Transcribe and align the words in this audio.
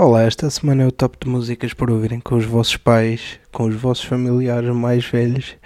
Olá, 0.00 0.22
esta 0.22 0.48
semana 0.48 0.84
é 0.84 0.86
o 0.86 0.92
top 0.92 1.18
de 1.20 1.28
músicas 1.28 1.74
para 1.74 1.92
ouvirem 1.92 2.20
com 2.20 2.36
os 2.36 2.44
vossos 2.44 2.76
pais, 2.76 3.40
com 3.50 3.64
os 3.64 3.74
vossos 3.74 4.04
familiares 4.04 4.72
mais 4.72 5.04
velhos, 5.04 5.56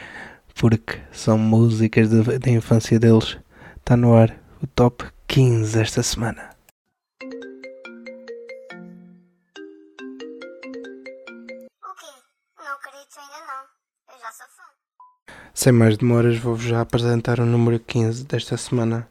porque 0.59 0.99
são 1.13 1.37
músicas 1.37 2.09
da 2.09 2.23
de, 2.23 2.39
de 2.39 2.51
infância 2.51 2.99
deles. 2.99 3.37
Está 3.77 3.95
no 3.95 4.17
ar 4.17 4.35
o 4.63 4.67
top 4.67 5.05
15 5.29 5.79
esta 5.79 6.03
semana. 6.03 6.49
Sem 15.53 15.75
mais 15.75 15.99
demoras, 15.99 16.39
vou-vos 16.39 16.65
já 16.65 16.81
apresentar 16.81 17.39
o 17.39 17.45
número 17.45 17.79
15 17.79 18.25
desta 18.25 18.57
semana, 18.57 19.07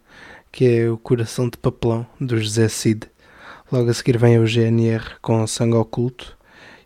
que 0.51 0.65
é 0.65 0.89
O 0.89 0.97
Coração 0.97 1.47
de 1.47 1.59
Papelão, 1.59 2.07
do 2.19 2.39
José 2.39 2.67
Cid. 2.67 3.11
Logo 3.71 3.89
a 3.89 3.93
seguir 3.93 4.17
vem 4.17 4.37
o 4.37 4.45
GNR 4.45 5.15
com 5.21 5.47
Sangue 5.47 5.77
Oculto. 5.77 6.37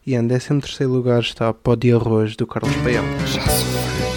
E 0.05 0.13
em 0.13 0.27
13 0.27 0.59
terceiro 0.61 0.93
lugar 0.93 1.19
está 1.19 1.51
Pó 1.51 1.73
de 1.75 1.91
Arroz 1.91 2.35
do 2.35 2.45
Carlos 2.45 2.75
Peão. 2.83 3.03
Já. 3.25 4.14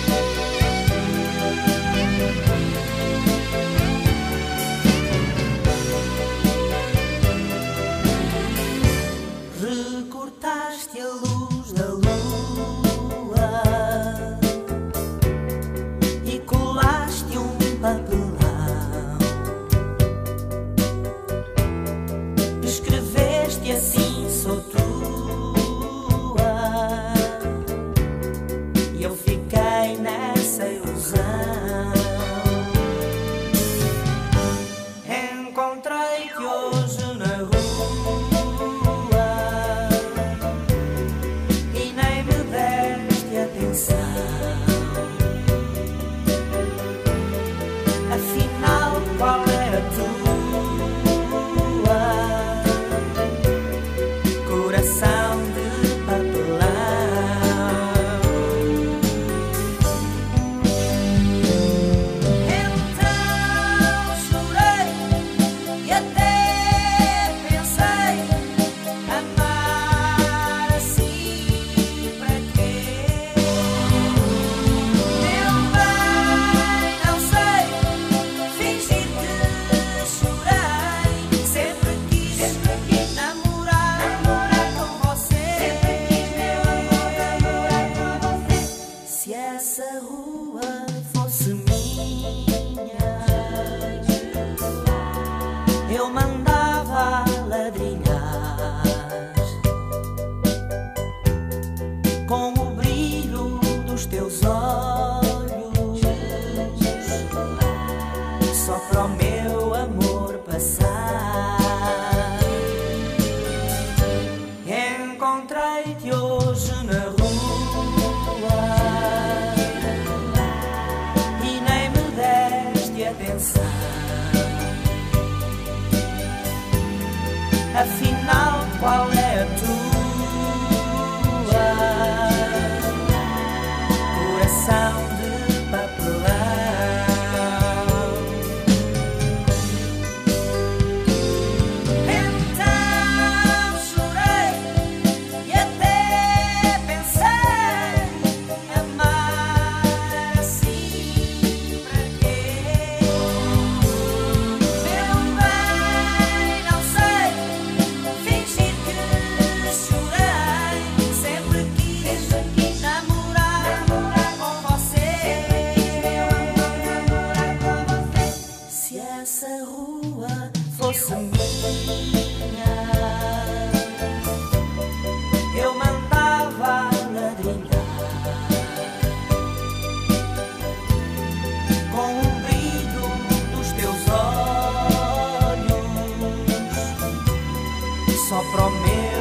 promessa. 188.52 189.17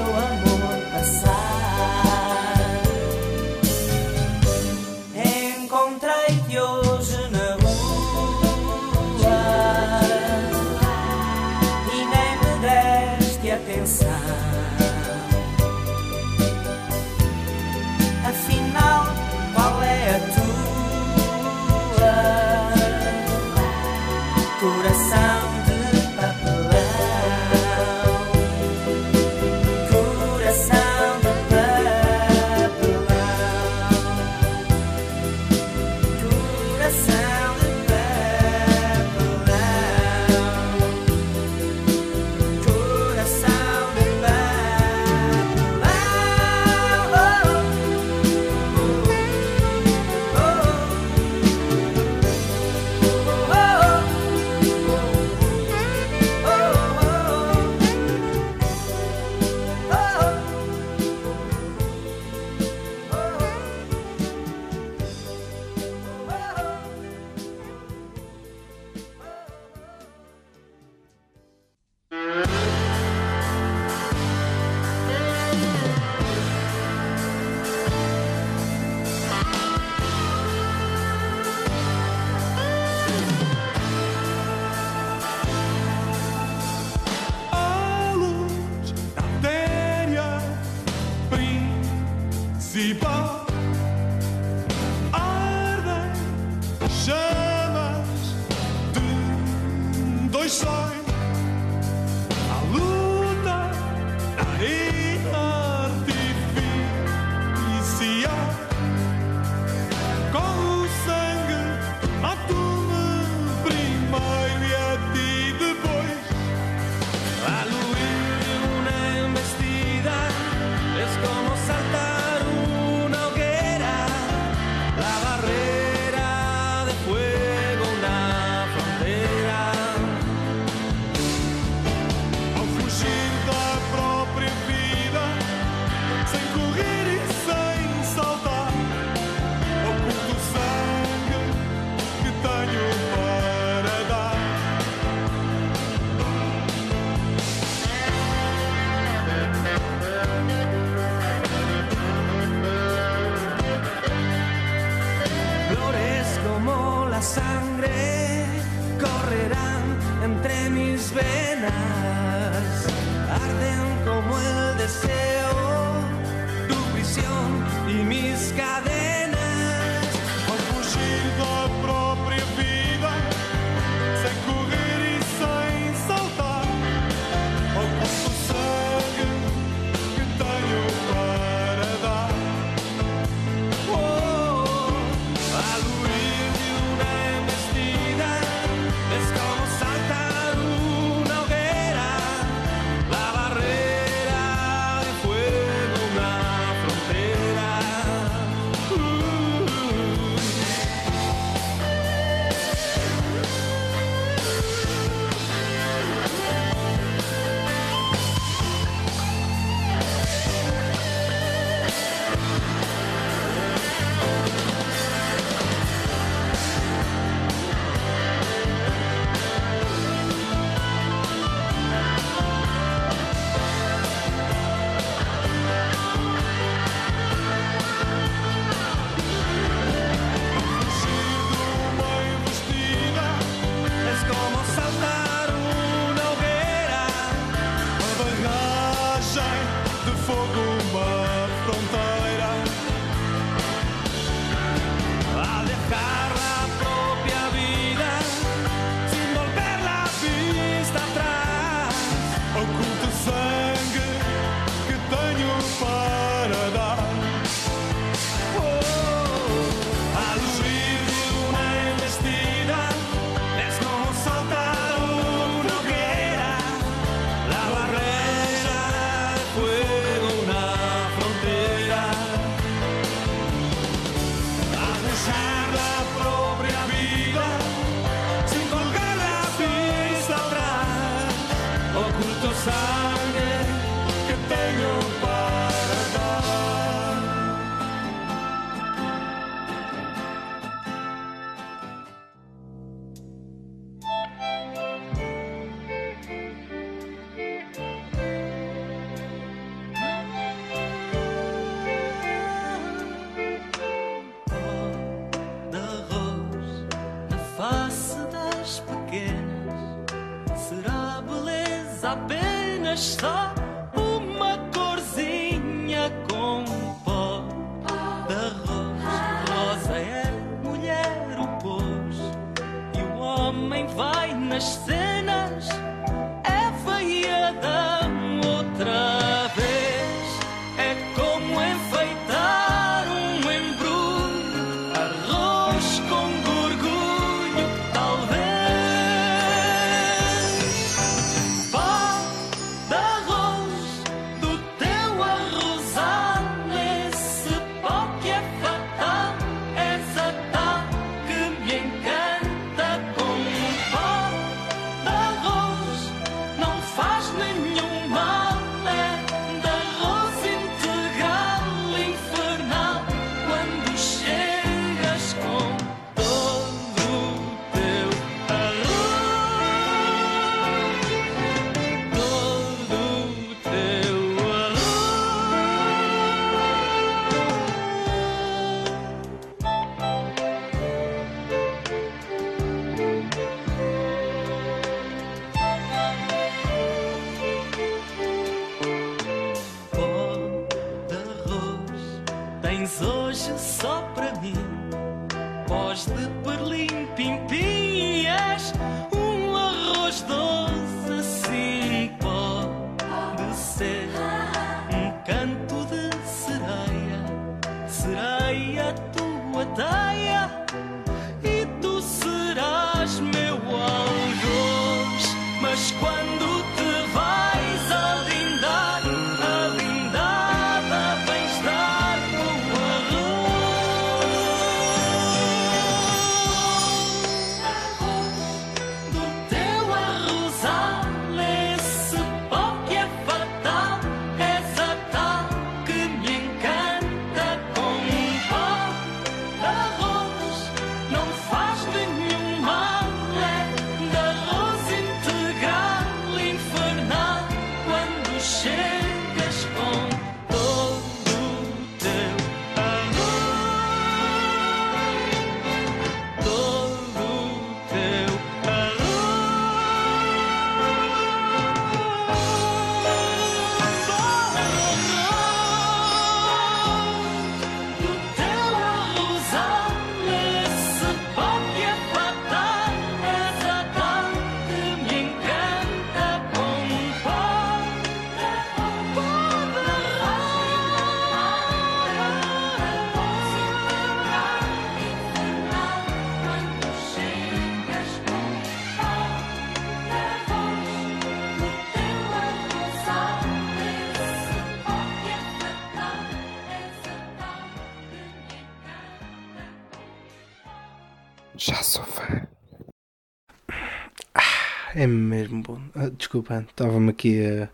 mesmo 505.48 505.64
bom. 505.64 505.80
Ah, 505.96 506.10
desculpa, 506.10 506.66
estava-me 506.70 507.10
aqui 507.10 507.46
a, 507.46 507.70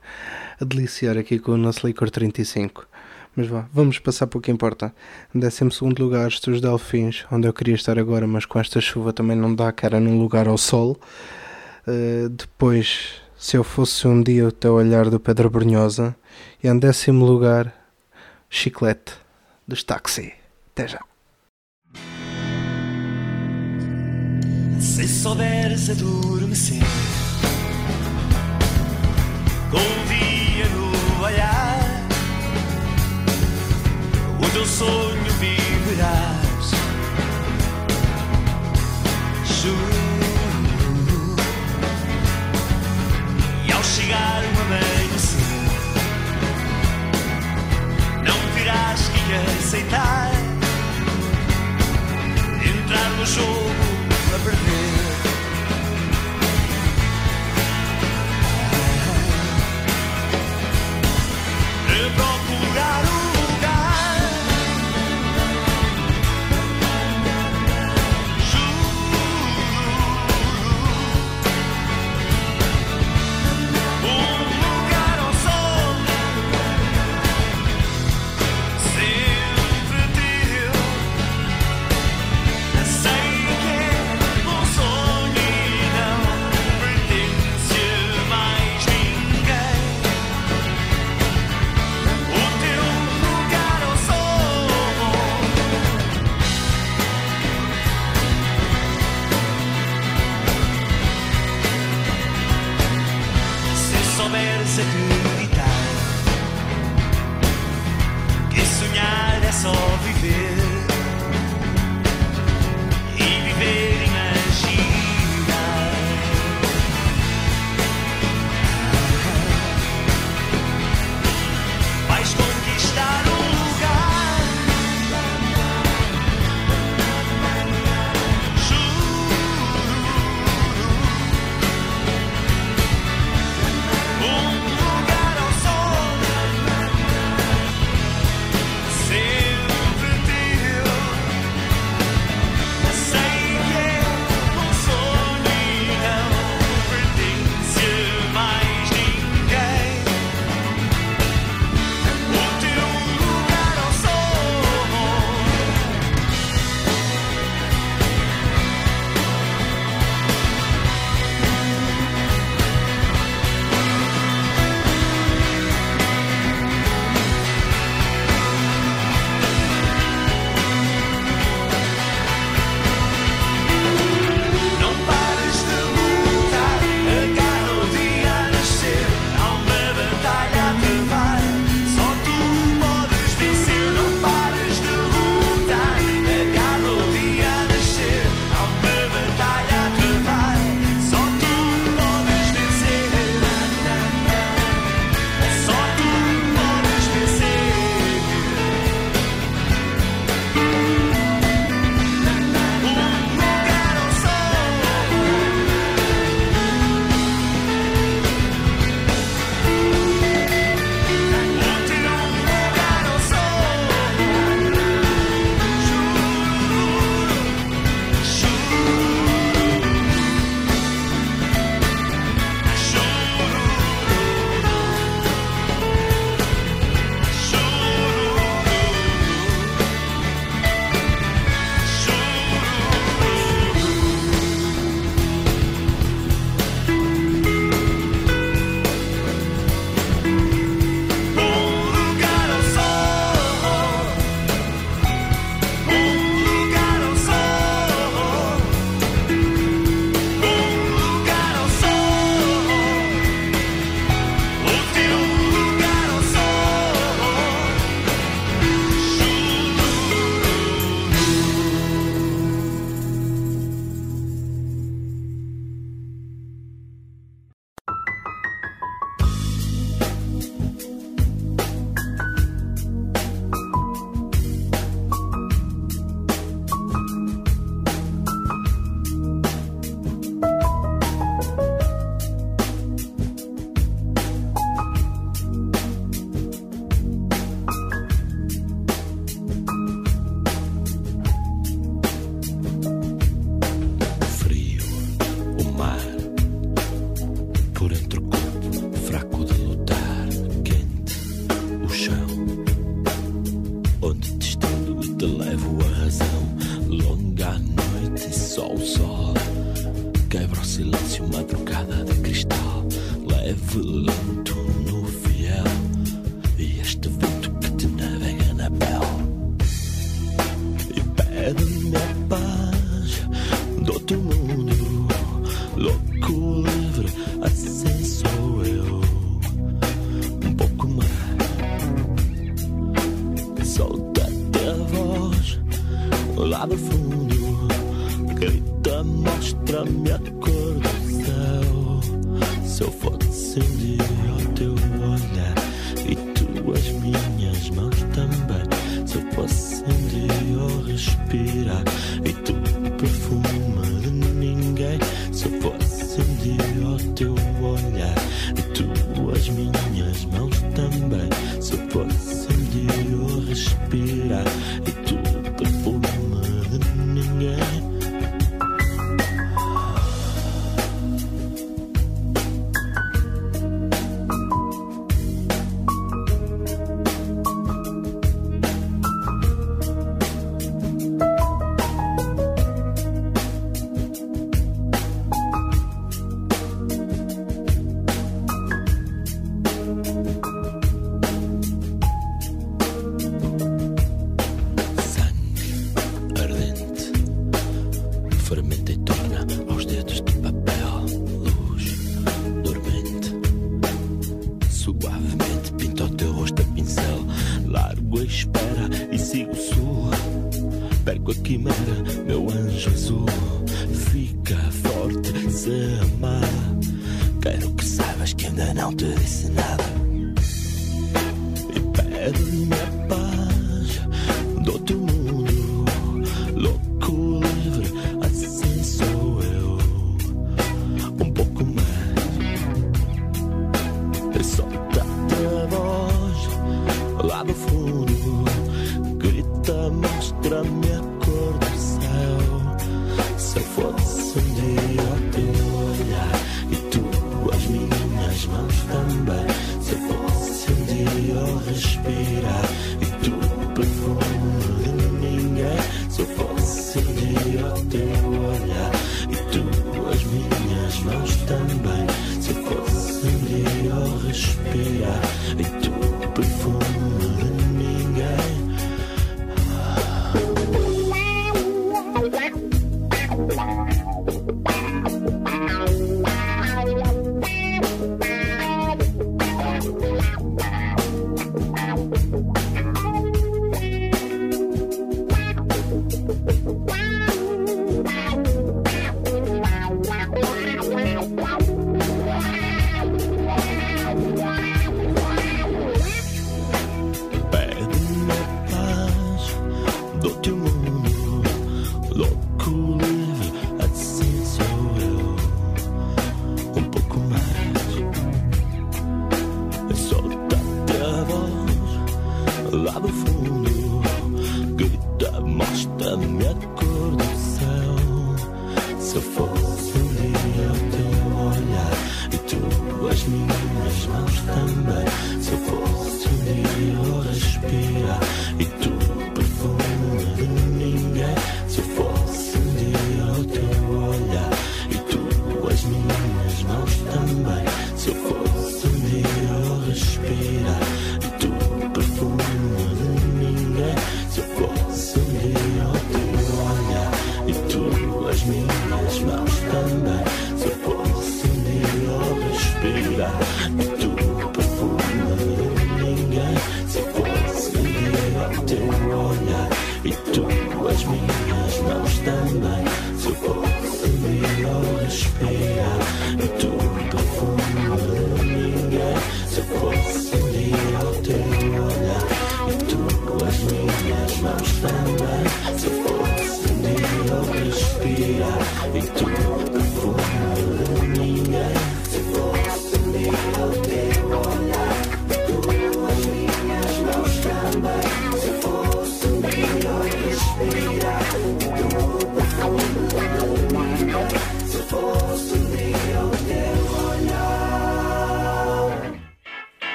a, 0.62 0.66
deliciar 0.66 1.18
aqui 1.18 1.40
com 1.40 1.54
o 1.54 1.58
nosso 1.58 1.86
licor 1.86 2.10
35. 2.10 2.88
Mas 3.36 3.48
vá, 3.48 3.66
vamos 3.74 3.98
passar 3.98 4.28
para 4.28 4.38
o 4.38 4.42
que 4.42 4.52
importa. 4.52 4.94
Em 5.34 5.40
12 5.40 5.64
lugar, 6.00 6.28
os 6.28 6.62
Delfins, 6.62 7.26
onde 7.32 7.48
eu 7.48 7.54
queria 7.54 7.74
estar 7.74 7.98
agora, 7.98 8.28
mas 8.28 8.46
com 8.46 8.60
esta 8.60 8.80
chuva 8.80 9.12
também 9.12 9.36
não 9.36 9.54
dá 9.56 9.72
cara 9.72 10.00
num 10.00 10.20
lugar 10.20 10.48
ao 10.48 10.58
sol. 10.58 11.00
Uh, 11.88 12.30
depois, 12.30 13.16
se 13.36 13.58
eu 13.58 13.64
fosse 13.64 14.08
um 14.08 14.22
dia 14.22 14.48
o 14.48 14.52
teu 14.52 14.76
olhar 14.76 15.10
do 15.10 15.20
Pedro 15.20 15.50
Brunhosa. 15.50 16.16
E 16.64 16.68
em 16.68 16.78
décimo 16.78 17.26
lugar, 17.26 17.74
Chiclete, 18.50 19.14
dos 19.68 19.84
Táxi. 19.84 20.34
Até 20.72 20.88
já. 20.88 21.02
Se 24.80 25.08
souberes 25.08 25.90
adormecer 25.90 27.03
confia 29.74 30.70
no 30.70 31.24
olhar. 31.24 32.06
O 34.40 34.50
teu 34.52 34.66
sonho 34.66 35.34
viverás. 35.40 36.72
Juro. 39.62 39.93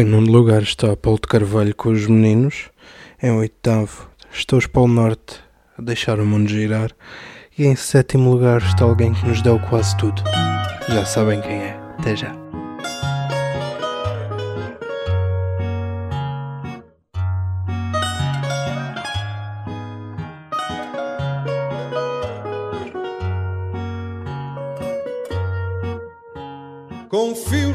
Em 0.00 0.04
nono 0.04 0.32
lugar 0.32 0.62
está 0.62 0.96
Paulo 0.96 1.18
de 1.20 1.28
Carvalho 1.28 1.76
com 1.76 1.90
os 1.90 2.06
meninos. 2.06 2.70
Em 3.22 3.30
oitavo 3.32 4.08
está 4.32 4.56
os 4.56 4.66
Polo 4.66 4.88
Norte 4.88 5.38
a 5.76 5.82
deixar 5.82 6.18
o 6.18 6.24
mundo 6.24 6.48
girar. 6.48 6.90
E 7.58 7.66
em 7.66 7.76
sétimo 7.76 8.30
lugar 8.30 8.62
está 8.62 8.84
alguém 8.84 9.12
que 9.12 9.26
nos 9.28 9.42
deu 9.42 9.58
quase 9.68 9.94
tudo. 9.98 10.22
Já 10.88 11.04
sabem 11.04 11.42
quem 11.42 11.52
é. 11.52 11.78
Até 11.98 12.16
já. 12.16 12.39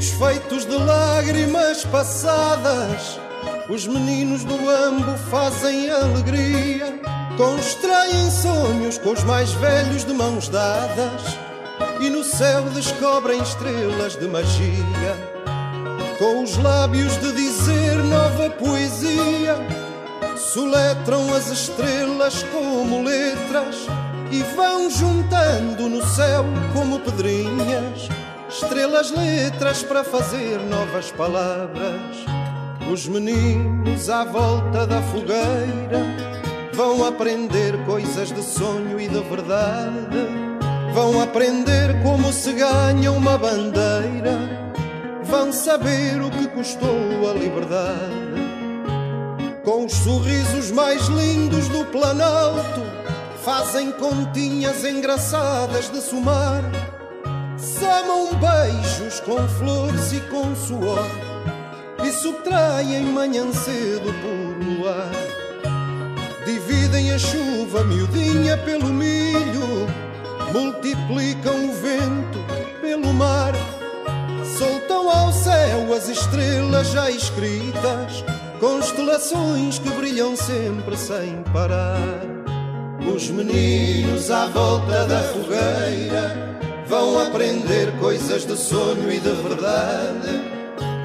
Fios 0.06 0.10
feitos 0.12 0.66
de 0.66 0.78
lágrimas 0.78 1.84
passadas, 1.86 3.20
os 3.68 3.88
meninos 3.88 4.44
do 4.44 4.54
Ambo 4.70 5.18
fazem 5.32 5.90
alegria. 5.90 7.00
Constroem 7.38 8.30
sonhos 8.30 9.00
com 9.00 9.12
os 9.12 9.24
mais 9.24 9.52
velhos 9.54 10.06
de 10.06 10.14
mãos 10.14 10.48
dadas 10.48 11.38
e 12.00 12.10
no 12.10 12.24
céu 12.24 12.64
descobrem 12.70 13.42
estrelas 13.42 14.16
de 14.16 14.28
magia. 14.28 15.16
Com 16.20 16.44
os 16.44 16.56
lábios 16.58 17.18
de 17.20 17.32
dizer 17.32 17.96
nova 18.04 18.50
poesia, 18.52 19.58
soletram 20.38 21.34
as 21.34 21.48
estrelas 21.48 22.44
como 22.52 23.04
letras 23.04 23.88
e 24.32 24.44
vão 24.56 24.88
juntando 24.90 25.90
no 25.90 26.06
céu 26.06 26.46
como 26.74 27.00
pedrinhas 27.00 28.08
estrelas, 28.56 29.12
letras 29.12 29.84
para 29.84 30.04
fazer 30.04 30.60
novas 30.60 31.12
palavras. 31.12 32.26
Os 32.90 33.06
meninos 33.08 34.10
à 34.10 34.24
volta 34.24 34.88
da 34.88 35.02
fogueira 35.02 36.02
vão 36.74 37.06
aprender 37.06 37.74
coisas 37.86 38.32
de 38.32 38.42
sonho 38.42 39.00
e 39.00 39.10
de 39.10 39.20
verdade. 39.22 40.28
Vão 40.94 41.22
aprender 41.22 42.02
como 42.02 42.32
se 42.32 42.54
ganha 42.54 43.12
uma 43.12 43.38
bandeira. 43.38 44.72
Vão 45.24 45.52
saber 45.52 46.22
o 46.22 46.30
que 46.30 46.48
custou 46.48 47.30
a 47.30 47.34
liberdade. 47.34 48.36
Com 49.66 49.86
os 49.86 49.94
sorrisos 49.94 50.72
mais 50.72 51.08
lindos 51.08 51.68
do 51.68 51.84
Planalto, 51.86 52.82
fazem 53.44 53.92
continhas 53.92 54.86
engraçadas 54.86 55.90
de 55.90 56.00
somar. 56.00 56.95
Samam 57.86 58.30
beijos 58.40 59.20
com 59.20 59.48
flores 59.48 60.12
e 60.12 60.20
com 60.22 60.56
suor 60.56 61.08
E 62.04 62.12
subtraem 62.12 63.04
manhã 63.04 63.52
cedo 63.54 64.12
por 64.24 64.66
luar 64.66 65.12
Dividem 66.44 67.14
a 67.14 67.20
chuva 67.20 67.84
miudinha 67.84 68.58
pelo 68.58 68.88
milho 68.88 69.88
Multiplicam 70.52 71.70
o 71.70 71.74
vento 71.74 72.40
pelo 72.82 73.14
mar. 73.14 73.54
Soltam 74.58 75.08
ao 75.10 75.32
céu 75.32 75.94
as 75.94 76.10
estrelas 76.10 76.88
já 76.88 77.12
escritas 77.12 78.24
Constelações 78.60 79.78
que 79.78 79.92
brilham 79.92 80.36
sempre 80.36 80.98
sem 80.98 81.44
parar. 81.54 82.00
Os 83.14 83.30
meninos 83.30 84.32
à 84.32 84.48
volta 84.48 85.06
da 85.06 85.20
fogueira 85.20 86.55
Vão 86.88 87.20
aprender 87.20 87.92
coisas 88.00 88.46
de 88.46 88.56
sonho 88.56 89.12
e 89.12 89.20
de 89.20 89.32
verdade. 89.32 90.40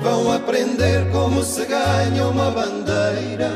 Vão 0.03 0.31
aprender 0.31 1.11
como 1.11 1.43
se 1.43 1.65
ganha 1.65 2.27
uma 2.27 2.51
bandeira. 2.51 3.51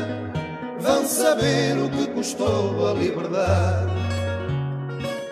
Vão 0.79 1.05
saber 1.05 1.77
o 1.77 1.87
que 1.89 2.07
custou 2.07 2.89
a 2.89 2.93
liberdade. 2.93 3.91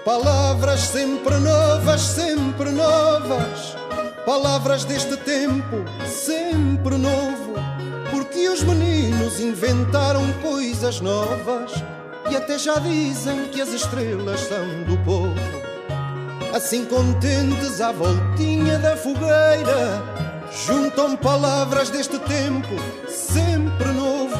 Palavras 0.06 0.82
sempre 0.82 1.36
novas, 1.38 2.01
sempre 2.01 2.69
novas. 2.69 3.75
Palavras 4.23 4.86
deste 4.86 5.17
tempo, 5.17 5.84
sempre 6.06 6.95
novo. 6.95 7.56
Porque 8.12 8.47
os 8.49 8.62
meninos 8.62 9.39
inventaram 9.39 10.32
coisas 10.43 11.01
novas. 11.01 11.71
E 12.29 12.36
até 12.36 12.60
já 12.60 12.77
dizem 12.77 13.45
que 13.45 13.62
as 13.62 13.69
estrelas 13.69 14.41
são 14.41 14.84
do 14.84 14.97
povo 15.03 15.53
assim 16.54 16.86
contentes 16.86 17.82
à 17.82 17.92
voltinha 17.92 18.78
da 18.78 18.96
fogueira, 18.96 20.04
juntam 20.66 21.16
palavras 21.16 21.89
deste 21.89 22.20
tempo, 22.20 22.76
sempre 23.08 23.88
novo, 23.92 24.38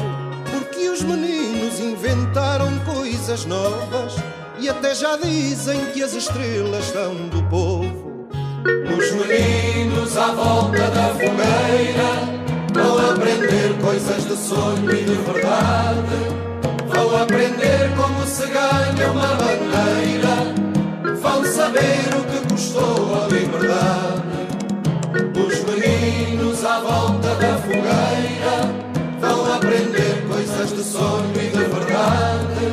porque 0.52 0.88
os 0.88 1.02
meninos 1.02 1.80
inventaram 1.80 2.70
coisas 2.84 3.44
novas 3.46 4.14
e 4.60 4.68
até 4.68 4.94
já 4.94 5.16
dizem 5.16 5.86
que 5.86 6.04
as 6.04 6.14
estrelas 6.14 6.84
são 6.84 7.14
do 7.28 7.42
povo. 7.50 8.28
Os 8.96 9.10
meninos 9.10 10.16
à 10.16 10.28
volta 10.28 10.88
da 10.90 11.08
fogueira 11.14 12.44
vão 12.72 13.10
aprender 13.10 13.76
coisas 13.82 14.24
de 14.24 14.36
sonho 14.36 14.90
e 14.92 15.04
de 15.04 15.14
verdade. 15.16 16.44
Vão 16.86 17.22
aprender 17.22 17.90
como 17.96 18.24
se 18.24 18.46
ganha 18.46 19.10
uma 19.10 19.34
bandeira 19.34 20.53
saber 21.74 22.14
o 22.16 22.24
que 22.24 22.52
custou 22.52 23.22
a 23.22 23.26
liberdade. 23.26 24.22
Os 25.34 25.64
meninos 25.64 26.64
à 26.64 26.80
volta 26.80 27.34
da 27.34 27.58
fogueira 27.58 28.56
vão 29.20 29.52
aprender 29.52 30.24
coisas 30.28 30.72
de 30.72 30.84
sonho 30.84 31.32
e 31.34 31.48
de 31.50 31.64
verdade. 31.64 32.66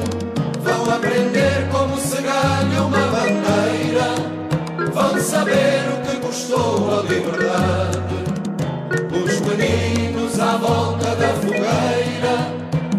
Vão 0.62 0.96
aprender 0.96 1.68
como 1.72 1.98
se 1.98 2.22
ganha 2.22 2.84
uma 2.84 3.08
bandeira. 3.08 4.92
Vão 4.94 5.20
saber 5.20 5.82
o 5.94 6.08
que 6.08 6.18
custou 6.18 7.00
a 7.00 7.02
liberdade. 7.02 8.22
Os 9.12 9.42
meninos 9.42 10.40
à 10.40 10.58
volta 10.58 11.16
da 11.16 11.30
fogueira 11.30 12.36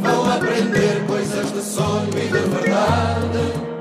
vão 0.00 0.32
aprender 0.32 1.04
coisas 1.06 1.52
de 1.52 1.62
sonho 1.62 2.10
e 2.16 2.26
de 2.26 2.48
verdade. 2.48 3.71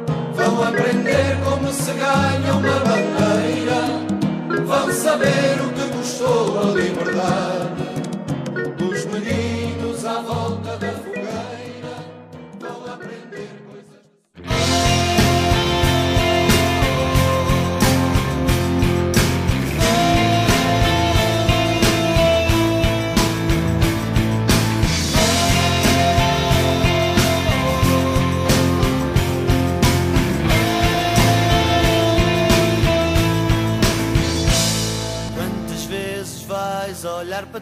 Vão 0.43 0.63
aprender 0.63 1.37
como 1.45 1.71
se 1.71 1.91
ganha 1.93 2.53
uma 2.53 2.79
bandeira. 2.79 4.65
Vão 4.65 4.91
saber 4.91 5.61
o 5.61 5.71
que 5.71 5.87
custou 5.95 6.59
a 6.59 6.63
liberdade. 6.73 7.80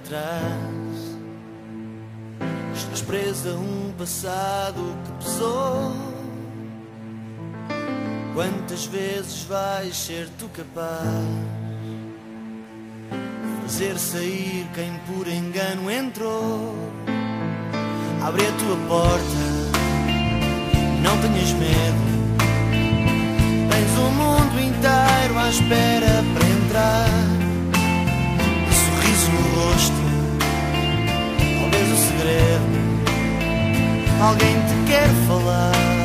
Trás? 0.09 1.19
Estás 2.75 3.01
presa 3.01 3.51
a 3.51 3.53
um 3.53 3.93
passado 3.97 4.97
que 5.05 5.23
pesou. 5.23 5.93
Quantas 8.33 8.85
vezes 8.87 9.43
vais 9.43 9.95
ser 9.95 10.27
tu 10.39 10.49
capaz? 10.49 10.97
Fazer 13.61 13.99
sair 13.99 14.67
quem 14.73 14.91
por 15.05 15.27
engano 15.27 15.91
entrou. 15.91 16.73
Abre 18.25 18.47
a 18.47 18.51
tua 18.53 18.75
porta, 18.87 19.45
não 21.03 21.17
tenhas 21.21 21.51
medo. 21.53 22.09
Tens 23.69 23.97
o 23.97 24.11
mundo 24.11 24.59
inteiro 24.59 25.37
à 25.37 25.49
espera 25.49 26.23
para 26.33 26.47
entrar. 26.47 27.48
Rosto, 29.55 29.93
talvez 31.59 31.91
o 31.91 31.97
segredo. 32.07 32.79
Alguém 34.21 34.55
te 34.67 34.91
quer 34.91 35.09
falar. 35.27 35.98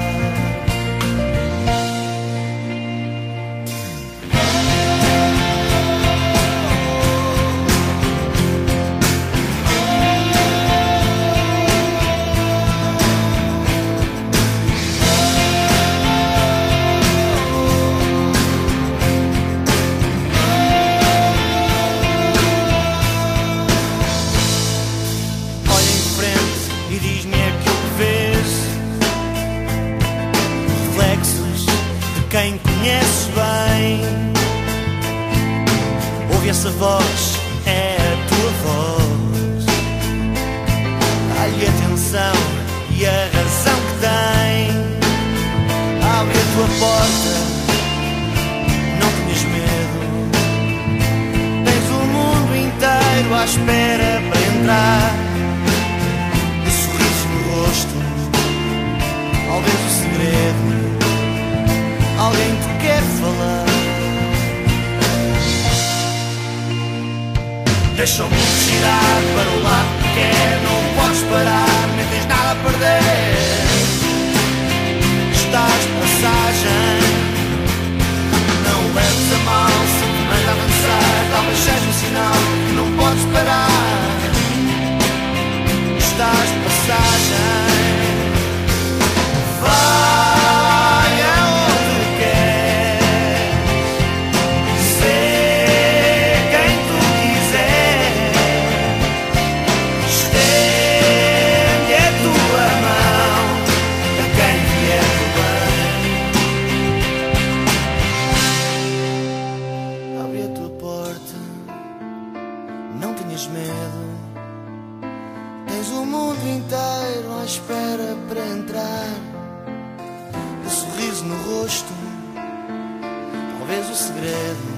Segredo. 124.05 124.69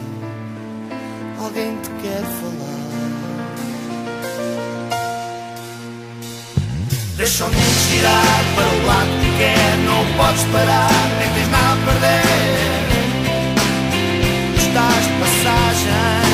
Alguém 1.41 1.77
te 1.83 1.91
quer 2.03 2.23
falar. 2.39 2.77
Deixa 7.17 7.45
o 7.45 7.49
mundo 7.49 7.91
girar 7.91 8.45
para 8.55 8.69
o 8.69 8.87
lado 8.87 9.11
que 9.21 9.31
quer. 9.39 9.77
Não 9.85 10.05
podes 10.17 10.45
parar, 10.53 10.91
nem 11.19 11.29
tens 11.35 11.51
nada 11.51 11.73
a 11.73 11.77
perder. 11.87 12.27
Estás 14.59 15.03
de 15.07 15.13
passagem. 15.23 16.27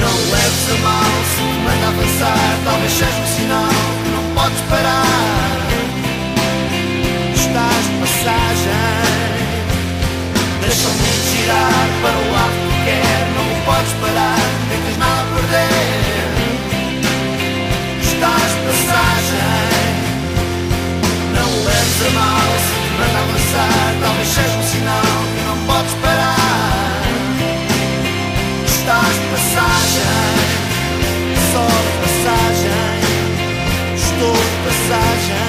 Não 0.00 0.14
leves 0.32 0.66
a 0.68 0.76
mal 0.84 1.14
se 1.30 1.40
te 1.40 1.58
manda 1.64 1.86
avançar. 1.88 2.52
Talvez 2.64 2.92
seja 2.92 3.20
um 3.20 3.26
sinal 3.26 3.80
que 4.02 4.10
não 4.10 4.24
podes 4.34 4.60
parar. 4.68 5.58
Estás 7.34 7.84
de 7.86 7.92
passagem. 8.00 9.19
Deixa 10.70 10.86
o 10.86 10.90
mundo 10.92 11.22
girar 11.34 11.88
para 12.00 12.16
o 12.16 12.30
lado 12.30 12.54
que 12.62 12.84
quer. 12.84 13.26
Não 13.34 13.42
podes 13.64 13.92
parar, 13.94 14.38
nem 14.68 14.78
tens 14.82 14.98
nada 14.98 15.20
a 15.20 15.24
perder. 15.34 16.30
Estás 18.00 18.50
de 18.54 18.60
passagem. 18.70 19.50
Não 21.34 21.50
leves 21.64 22.00
a 22.06 22.10
mal 22.10 22.50
se 22.62 22.70
te 22.78 22.90
manda 23.00 23.18
avançar. 23.18 23.88
Talvez 24.00 24.28
seja 24.28 24.56
um 24.56 24.62
sinal 24.62 25.18
que 25.34 25.42
não 25.42 25.58
podes 25.66 25.94
parar. 25.94 27.02
Estás 28.64 29.14
de 29.18 29.26
passagem, 29.34 30.22
só 31.50 31.66
de 31.66 31.92
passagem. 31.98 32.78
Estou 33.96 34.36
de 34.36 34.56
passagem 34.68 35.39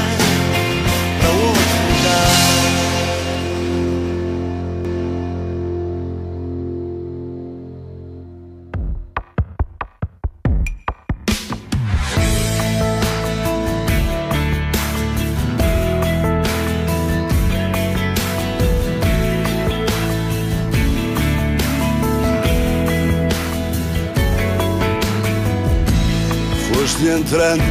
entrando 27.22 27.64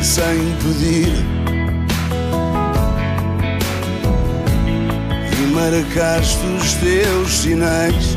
sem 0.00 0.54
pedir. 0.62 1.12
E 5.32 5.46
marcaste 5.52 6.46
os 6.46 6.74
teus 6.74 7.30
sinais. 7.30 8.16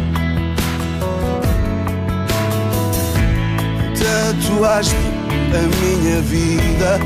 Tatuaste 3.97 4.95
a 5.53 5.63
minha 5.81 6.21
vida. 6.21 6.99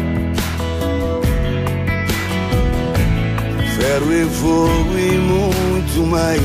Ferro 3.77 4.13
e 4.13 4.25
fogo 4.25 4.97
e 4.97 5.17
muito 5.17 6.07
mais. 6.07 6.41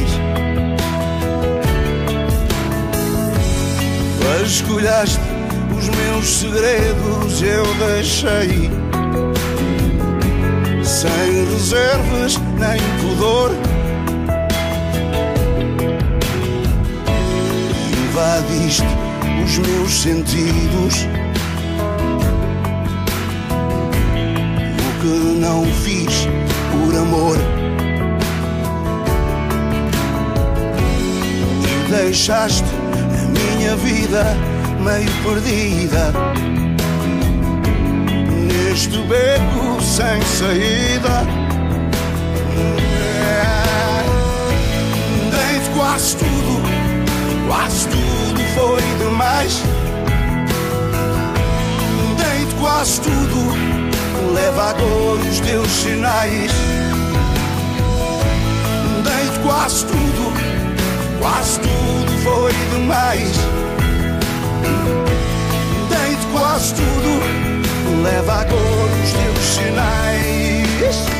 Vasculhaste 4.22 5.37
os 5.77 5.89
meus 5.91 6.27
segredos 6.27 6.86
eu 7.43 7.64
deixei 7.74 8.70
sem 10.82 11.45
reservas 11.53 12.39
nem 12.59 12.80
pudor. 13.01 13.51
Invadiste 18.09 18.87
os 19.45 19.59
meus 19.59 19.93
sentidos. 19.93 21.07
O 24.80 25.01
que 25.01 25.39
não 25.39 25.64
fiz 25.82 26.26
por 26.72 26.97
amor. 26.97 27.37
E 31.62 31.91
deixaste 31.91 32.64
a 32.64 33.59
minha 33.59 33.76
vida 33.76 34.24
meio 34.82 35.11
perdida 35.22 36.12
neste 38.77 38.99
beco 38.99 39.81
sem 39.81 40.20
saída. 40.20 41.27
Dei-te 45.31 45.70
quase 45.74 46.16
tudo, 46.16 46.61
quase 47.49 47.89
tudo 47.89 48.43
foi 48.55 48.83
demais. 48.99 49.62
Dei-te 52.18 52.55
quase 52.57 53.01
tudo, 53.01 54.35
leva 54.35 54.68
agora 54.68 55.27
os 55.27 55.41
teus 55.41 55.70
sinais. 55.70 56.53
Dei-te 59.03 59.39
quase 59.43 59.87
tudo, 59.87 60.33
quase 61.18 61.61
tudo 61.61 62.12
foi 62.22 62.53
demais. 62.74 63.33
Dei-te 65.89 66.27
quase 66.31 66.74
tudo, 66.74 67.55
leva 68.03 68.32
agora 68.41 68.93
os 69.03 69.12
teus 69.12 69.47
sinais. 69.55 71.15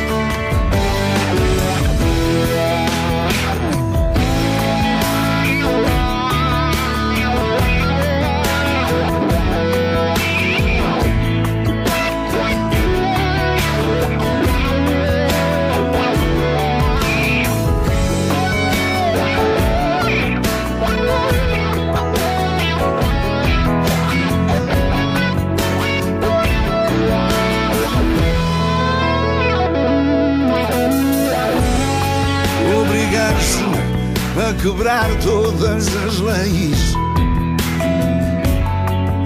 Quebrar 34.67 35.09
todas 35.23 35.87
as 35.87 36.19
leis 36.19 36.95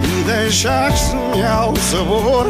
e 0.05 0.25
deixaste-me 0.25 1.43
ao 1.43 1.75
sabor 1.77 2.45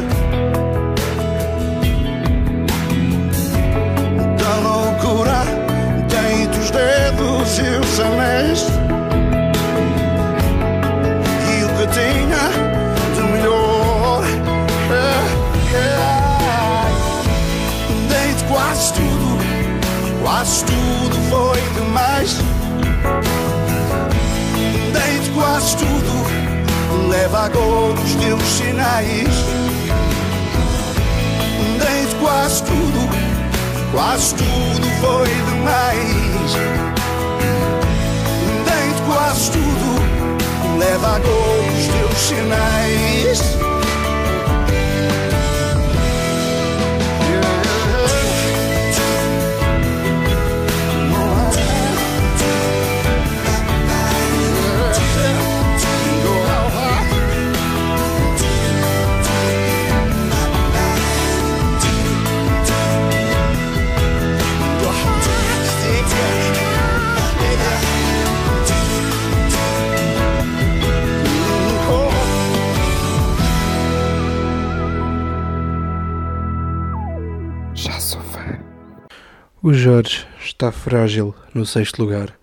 O 79.70 79.72
Jorge 79.72 80.26
está 80.44 80.72
frágil 80.72 81.32
no 81.54 81.64
sexto 81.64 82.02
lugar. 82.02 82.34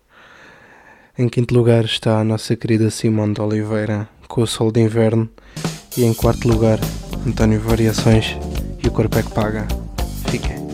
Em 1.20 1.28
quinto 1.28 1.54
lugar 1.54 1.84
está 1.84 2.22
a 2.22 2.24
nossa 2.24 2.56
querida 2.56 2.90
Simone 2.90 3.34
de 3.34 3.42
Oliveira 3.42 4.08
com 4.30 4.44
o 4.44 4.48
Sol 4.48 4.72
de 4.72 4.80
Inverno. 4.80 5.30
E 5.98 6.06
em 6.06 6.14
quarto 6.14 6.48
lugar, 6.48 6.80
António 7.28 7.60
Variações 7.60 8.38
e 8.82 8.88
o 8.88 8.92
Corpo 8.92 9.20
é 9.20 9.24
que 9.24 9.32
Paga. 9.34 9.68
Fiquem. 10.30 10.67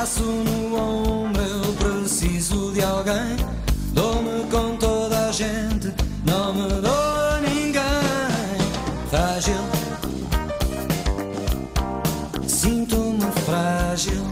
Põe-me 0.00 0.06
o 0.06 0.06
braço 0.06 0.22
no 0.22 0.76
ombro, 0.76 1.42
eu 1.42 1.72
preciso 1.74 2.72
de 2.72 2.82
alguém. 2.82 3.36
Dou-me 3.92 4.44
com 4.50 4.76
toda 4.76 5.28
a 5.28 5.32
gente, 5.32 5.92
não 6.24 6.54
me 6.54 6.68
dou 6.80 6.90
a 6.90 7.40
ninguém. 7.42 7.82
Frágil, 9.10 9.60
sinto-me 12.46 13.30
frágil. 13.44 14.22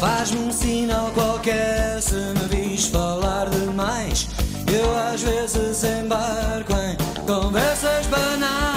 Faz-me 0.00 0.38
um 0.38 0.52
sinal 0.52 1.10
qualquer 1.14 2.00
se 2.00 2.14
me 2.14 2.48
vis 2.48 2.86
falar 2.86 3.50
demais. 3.50 4.28
Eu 4.72 4.96
às 5.12 5.20
vezes 5.20 5.84
embarco 5.84 6.72
em 6.72 7.26
conversas 7.26 8.06
banais. 8.06 8.73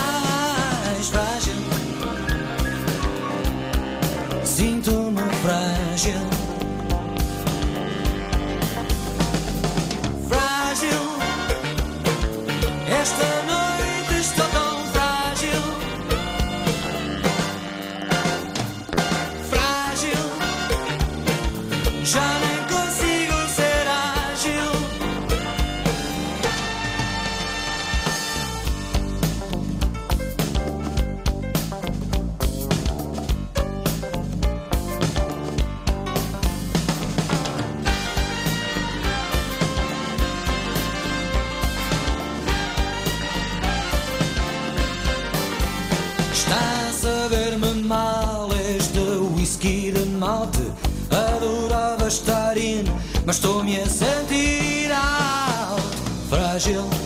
Mas 53.27 53.35
estou-me 53.35 53.77
a 53.77 53.89
sentir 53.89 54.89
alto. 54.89 55.83
Frágil. 56.29 56.96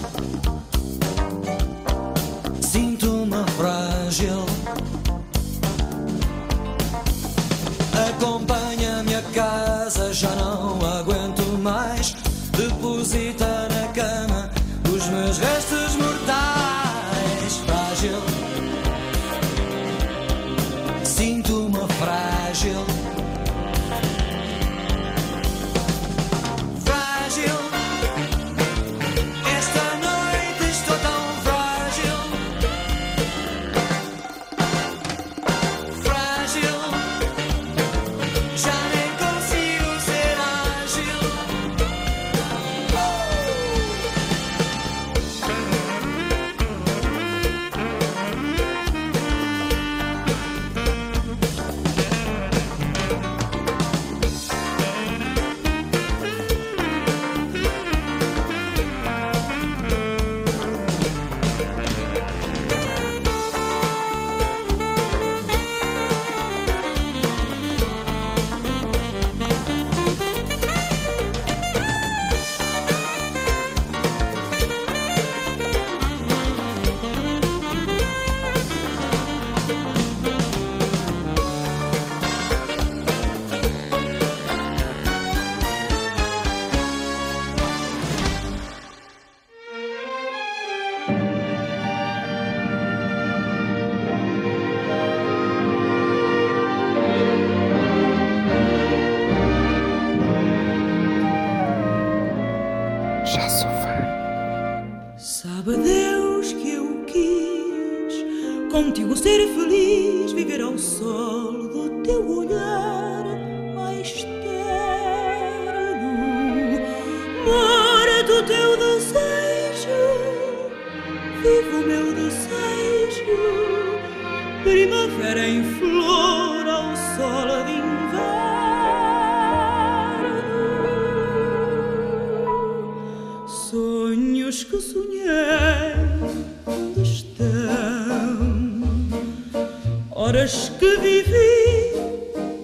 horas 140.32 140.72
que 140.80 140.98
vivi, 140.98 141.92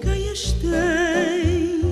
quem 0.00 0.30
as 0.30 0.52
tem? 0.52 1.82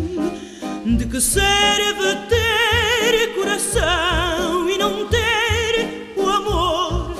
De 0.96 1.04
que 1.04 1.20
serve 1.20 2.16
ter 2.30 3.34
coração 3.34 4.70
e 4.70 4.78
não 4.78 5.06
ter 5.08 6.14
o 6.16 6.26
amor 6.26 7.14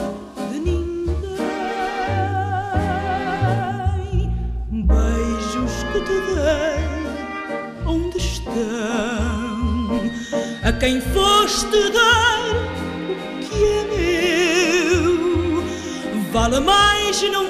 de 0.50 0.58
ninguém? 0.58 1.04
Beijos 4.70 5.74
que 5.92 6.00
te 6.00 6.18
dei, 6.32 6.80
onde 7.84 8.16
estão? 8.16 8.56
A 10.64 10.72
quem 10.72 11.02
foste 11.02 11.90
dar 11.90 12.40
o 13.10 13.14
que 13.44 13.62
é 13.62 13.84
meu? 14.94 15.62
Vale 16.32 16.60
mais 16.60 17.20
não 17.30 17.45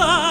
love. 0.00 0.29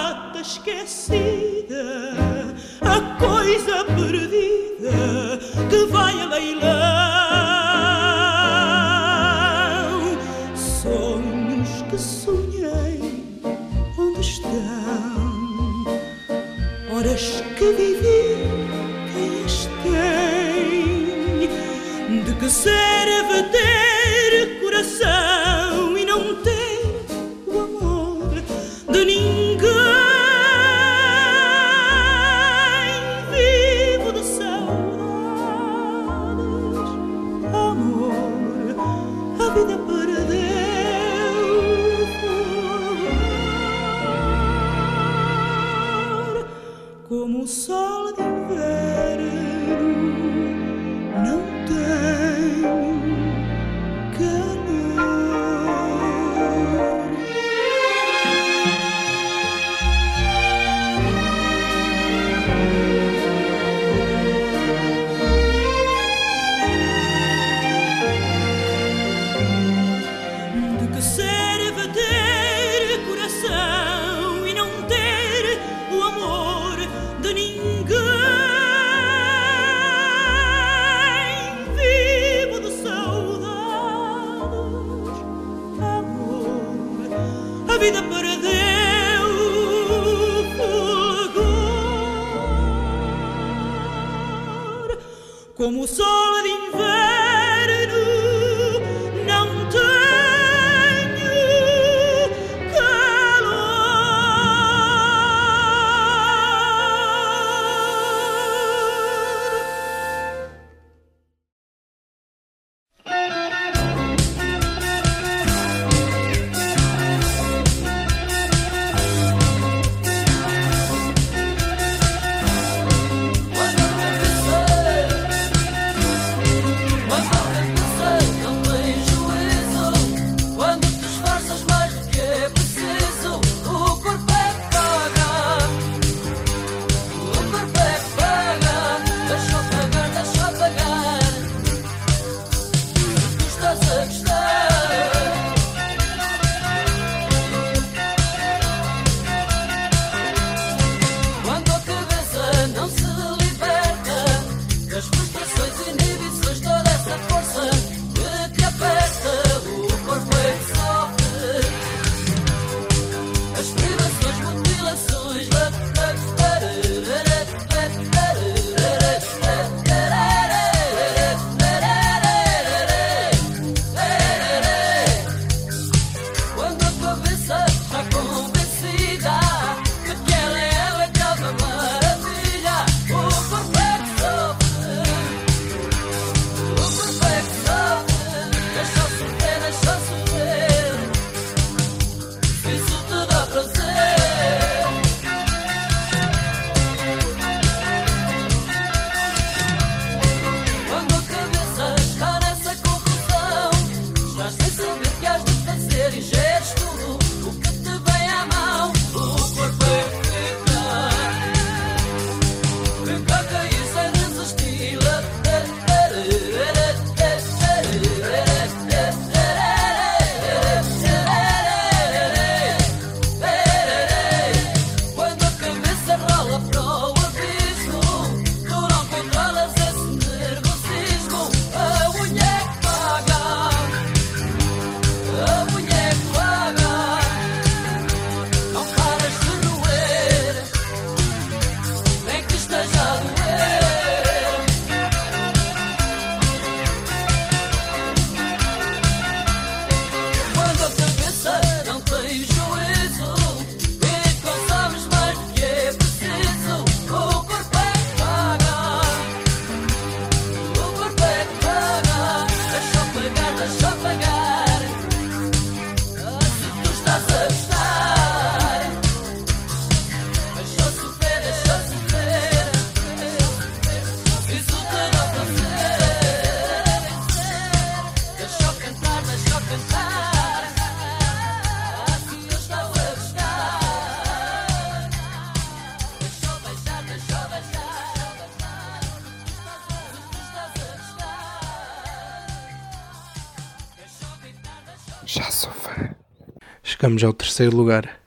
Chegamos 297.10 297.24
ao 297.24 297.34
terceiro 297.34 297.76
lugar. 297.76 298.20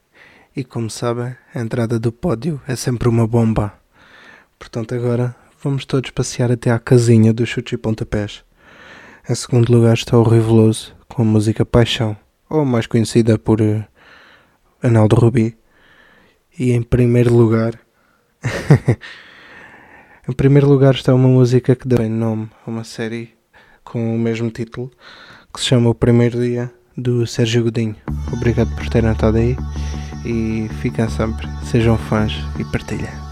E 0.53 0.61
como 0.61 0.89
sabem, 0.89 1.37
a 1.55 1.61
entrada 1.61 1.97
do 1.97 2.11
pódio 2.11 2.61
é 2.67 2.75
sempre 2.75 3.07
uma 3.07 3.25
bomba. 3.25 3.73
Portanto, 4.59 4.93
agora 4.93 5.33
vamos 5.63 5.85
todos 5.85 6.09
passear 6.09 6.51
até 6.51 6.69
à 6.69 6.77
casinha 6.77 7.31
dos 7.31 7.47
chutes 7.47 7.71
e 7.71 7.77
pontapés. 7.77 8.43
Em 9.29 9.35
segundo 9.35 9.71
lugar 9.71 9.93
está 9.93 10.17
o 10.17 10.23
Riveloso 10.23 10.93
com 11.07 11.21
a 11.21 11.25
música 11.25 11.65
Paixão, 11.65 12.17
ou 12.49 12.65
mais 12.65 12.85
conhecida 12.85 13.39
por 13.39 13.61
uh, 13.61 13.85
Analdo 14.81 15.15
Rubi. 15.15 15.55
E 16.59 16.73
em 16.73 16.81
primeiro 16.81 17.33
lugar. 17.33 17.79
em 20.27 20.33
primeiro 20.33 20.67
lugar 20.67 20.93
está 20.93 21.15
uma 21.15 21.29
música 21.29 21.73
que 21.73 21.87
dá 21.87 22.03
nome 22.09 22.49
a 22.67 22.69
uma 22.69 22.83
série 22.83 23.33
com 23.81 24.13
o 24.13 24.19
mesmo 24.19 24.51
título, 24.51 24.91
que 25.53 25.61
se 25.61 25.67
chama 25.67 25.89
O 25.89 25.95
Primeiro 25.95 26.37
Dia, 26.41 26.69
do 26.97 27.25
Sérgio 27.25 27.63
Godinho. 27.63 27.95
Obrigado 28.31 28.73
por 28.75 28.89
terem 28.89 29.11
estado 29.11 29.37
aí 29.37 29.57
e 30.25 30.69
fiquem 30.81 31.09
sempre, 31.09 31.47
sejam 31.65 31.97
fãs 31.97 32.33
e 32.59 32.63
partilhem. 32.65 33.23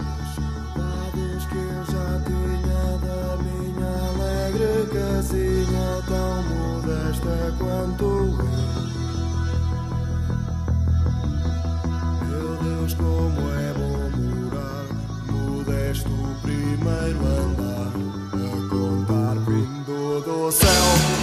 É 15.74 15.94
primeiro 16.42 17.26
andar 17.26 17.92
a 18.34 18.68
contar 18.68 19.34
vindo 19.44 20.20
do 20.24 20.50
céu. 20.50 21.21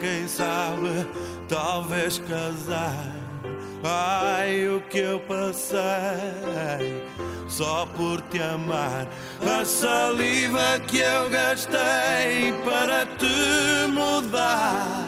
Quem 0.00 0.26
sabe 0.28 1.06
talvez 1.48 2.18
casar. 2.18 3.12
Ai, 3.82 4.68
o 4.68 4.80
que 4.80 4.98
eu 4.98 5.20
passei 5.20 5.78
só 7.48 7.86
por 7.96 8.20
te 8.22 8.40
amar. 8.40 9.06
A 9.42 9.64
saliva 9.64 10.78
que 10.86 10.98
eu 10.98 11.30
gastei 11.30 12.52
para 12.64 13.06
te 13.16 13.90
mudar. 13.90 15.06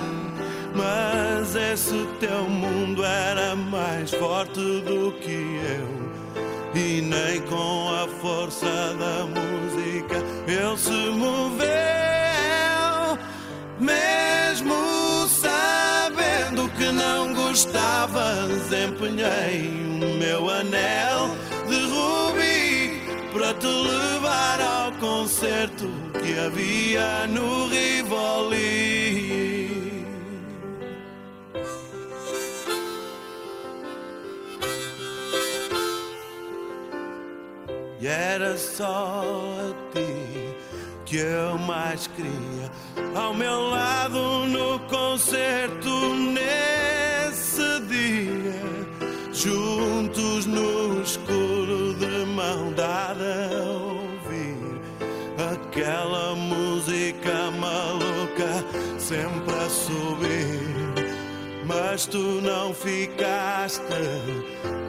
Mas 0.74 1.54
esse 1.54 2.06
teu 2.20 2.44
mundo 2.44 3.04
era 3.04 3.54
mais 3.56 4.10
forte 4.12 4.60
do 4.82 5.12
que 5.20 5.60
eu. 5.78 6.10
E 6.72 7.00
nem 7.00 7.40
com 7.42 7.88
a 7.92 8.06
força 8.20 8.66
da 8.66 9.26
música 9.26 10.16
ele 10.46 10.78
se 10.78 11.10
moveu. 11.10 12.19
Mesmo 13.80 15.26
sabendo 15.28 16.68
que 16.76 16.92
não 16.92 17.32
gostavas, 17.32 18.70
empenhei 18.70 19.70
o 20.02 20.18
meu 20.18 20.50
anel 20.50 21.34
de 21.66 21.80
rubi 21.86 23.02
para 23.32 23.54
te 23.54 23.66
levar 23.66 24.60
ao 24.60 24.92
concerto 24.92 25.88
que 26.22 26.38
havia 26.38 27.26
no 27.26 27.68
Rivoli. 27.68 28.90
E 37.98 38.06
era 38.06 38.58
só 38.58 39.24
a 39.24 39.94
ti 39.94 40.49
que 41.10 41.16
eu 41.16 41.58
mais 41.58 42.06
queria 42.06 42.70
ao 43.16 43.34
meu 43.34 43.68
lado 43.68 44.46
no 44.46 44.78
concerto 44.86 46.14
nesse 46.14 47.80
dia, 47.88 48.62
juntos 49.32 50.46
no 50.46 51.02
escuro 51.02 51.94
de 51.94 52.24
mão 52.26 52.72
dada 52.74 53.50
a 53.50 53.72
ouvir 53.72 54.80
aquela 55.52 56.36
música 56.36 57.50
maluca 57.58 58.64
sempre 59.00 59.52
a 59.52 59.68
subir. 59.68 61.10
Mas 61.66 62.06
tu 62.06 62.40
não 62.40 62.72
ficaste 62.72 63.82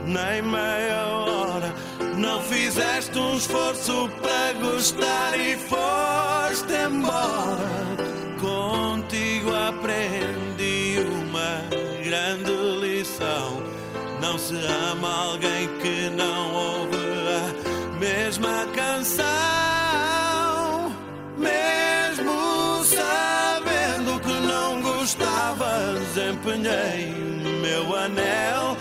nem 0.06 0.42
meia 0.44 1.04
hora. 1.08 1.74
Não 2.22 2.40
fizeste 2.44 3.18
um 3.18 3.36
esforço 3.36 4.08
para 4.22 4.54
gostar 4.54 5.40
e 5.40 5.58
foste 5.58 6.72
embora. 6.72 7.98
Contigo 8.40 9.52
aprendi 9.56 11.00
uma 11.00 11.64
grande 12.04 12.52
lição. 12.80 13.64
Não 14.22 14.38
se 14.38 14.54
ama 14.92 15.32
alguém 15.32 15.68
que 15.80 16.12
não 16.12 16.54
ouve 16.54 16.96
a 16.96 18.00
mesma 18.00 18.68
canção. 18.76 19.26
Mesmo 21.38 22.84
sabendo 22.84 24.20
que 24.20 24.34
não 24.46 24.80
gostavas, 24.84 26.18
empenhei 26.18 27.16
meu 27.64 27.96
anel 27.96 28.78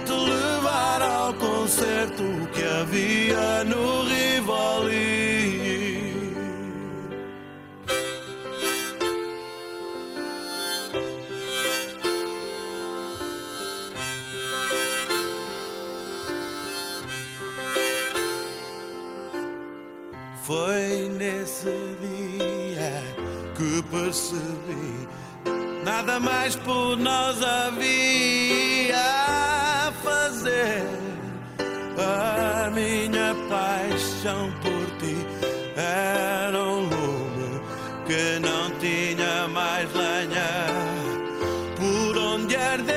te 0.00 0.12
levar 0.12 1.02
ao 1.02 1.34
concerto 1.34 2.22
que 2.52 2.62
havia 2.62 3.64
no 3.64 4.02
Rivoli. 4.04 5.28
Foi 20.44 21.10
nesse 21.18 21.74
dia 22.00 23.02
que 23.56 23.82
percebi 23.90 25.08
nada 25.84 26.18
mais 26.20 26.56
por 26.56 26.96
nós 26.96 27.42
havia 27.42 29.27
A 31.98 32.70
minha 32.70 33.34
paixão 33.48 34.50
por 34.62 34.86
ti 34.98 35.16
era 35.76 36.58
um 36.58 36.80
lume 36.82 37.60
que 38.06 38.38
não 38.40 38.70
tinha 38.78 39.48
mais 39.48 39.92
lenha 39.94 40.66
por 41.76 42.18
onde 42.18 42.56
arder. 42.56 42.96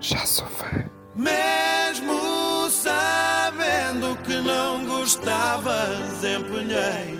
Já 0.00 0.26
fã. 0.26 0.90
Mesmo 1.14 2.68
sabendo 2.70 4.16
que 4.24 4.34
não 4.34 4.84
gostavas, 4.84 6.22
empenhei 6.24 7.18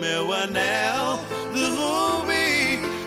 meu 0.00 0.32
anel 0.32 1.18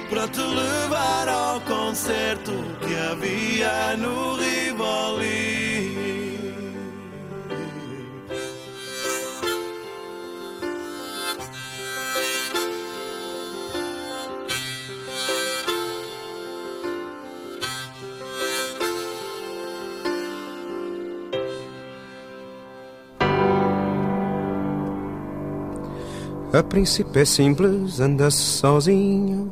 para 0.10 0.28
te 0.28 0.42
levar 0.42 1.28
ao 1.28 1.62
concerto 1.62 2.52
que 2.82 2.96
havia 2.96 3.98
no 3.98 4.36
Rivoli. 4.36 5.68
A 26.54 26.64
princípio 26.64 27.22
é 27.22 27.26
simples, 27.26 28.00
anda-se 28.00 28.38
sozinho. 28.38 29.52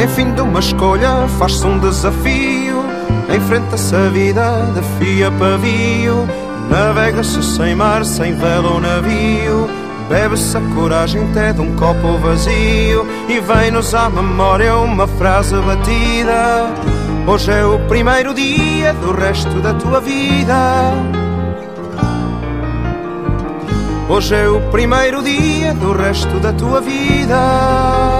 é 0.00 0.06
fim 0.06 0.32
de 0.32 0.40
uma 0.40 0.60
escolha, 0.60 1.28
faz-se 1.38 1.66
um 1.66 1.78
desafio. 1.78 2.82
Enfrenta-se 3.34 3.94
a 3.94 4.08
vida 4.08 4.66
de 4.74 4.82
fio 4.98 5.28
a 5.28 5.30
pavio. 5.30 6.28
Navega-se 6.70 7.42
sem 7.42 7.74
mar, 7.74 8.04
sem 8.04 8.34
vela 8.34 8.70
ou 8.70 8.80
navio. 8.80 9.68
Bebe-se 10.08 10.56
a 10.56 10.60
coragem 10.74 11.22
até 11.30 11.52
de 11.52 11.60
um 11.60 11.76
copo 11.76 12.16
vazio. 12.18 13.06
E 13.28 13.40
vem-nos 13.40 13.94
à 13.94 14.08
memória 14.08 14.74
uma 14.76 15.06
frase 15.06 15.54
batida. 15.56 16.72
Hoje 17.26 17.52
é 17.52 17.64
o 17.64 17.78
primeiro 17.80 18.32
dia 18.32 18.94
do 18.94 19.12
resto 19.12 19.60
da 19.60 19.74
tua 19.74 20.00
vida. 20.00 20.94
Hoje 24.08 24.34
é 24.34 24.48
o 24.48 24.60
primeiro 24.70 25.22
dia 25.22 25.74
do 25.74 25.92
resto 25.92 26.40
da 26.40 26.52
tua 26.54 26.80
vida. 26.80 28.19